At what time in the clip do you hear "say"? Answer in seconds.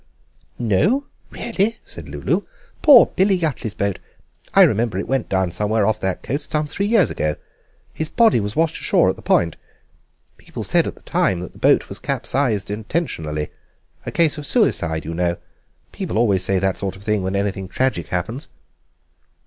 16.43-16.57